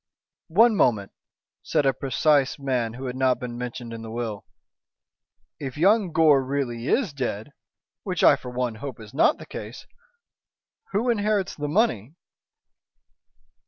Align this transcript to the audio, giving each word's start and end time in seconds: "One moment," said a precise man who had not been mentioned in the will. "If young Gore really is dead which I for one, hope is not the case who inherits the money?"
"One 0.47 0.75
moment," 0.75 1.11
said 1.61 1.85
a 1.85 1.93
precise 1.93 2.57
man 2.57 2.95
who 2.95 3.05
had 3.05 3.15
not 3.15 3.39
been 3.39 3.55
mentioned 3.55 3.93
in 3.93 4.01
the 4.01 4.09
will. 4.09 4.45
"If 5.59 5.77
young 5.77 6.11
Gore 6.11 6.43
really 6.43 6.87
is 6.87 7.13
dead 7.13 7.51
which 8.01 8.23
I 8.23 8.35
for 8.35 8.49
one, 8.49 8.73
hope 8.81 8.99
is 8.99 9.13
not 9.13 9.37
the 9.37 9.45
case 9.45 9.85
who 10.91 11.11
inherits 11.11 11.53
the 11.53 11.67
money?" 11.67 12.15